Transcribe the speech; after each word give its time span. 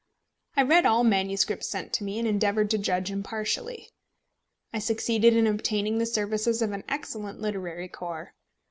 I 0.57 0.63
read 0.63 0.87
all 0.87 1.03
manuscripts 1.03 1.67
sent 1.67 1.93
to 1.93 2.03
me, 2.03 2.17
and 2.17 2.27
endeavoured 2.27 2.71
to 2.71 2.79
judge 2.79 3.11
impartially. 3.11 3.91
I 4.73 4.79
succeeded 4.79 5.35
in 5.35 5.45
obtaining 5.45 5.99
the 5.99 6.07
services 6.07 6.63
of 6.63 6.71
an 6.71 6.83
excellent 6.89 7.39
literary 7.39 7.87
corps. 7.87 8.33